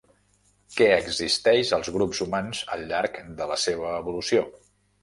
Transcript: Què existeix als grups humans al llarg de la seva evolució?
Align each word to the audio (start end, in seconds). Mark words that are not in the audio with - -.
Què 0.79 0.87
existeix 0.93 1.75
als 1.79 1.91
grups 1.99 2.23
humans 2.27 2.65
al 2.77 2.87
llarg 2.95 3.25
de 3.43 3.53
la 3.55 3.63
seva 3.69 3.97
evolució? 4.03 4.49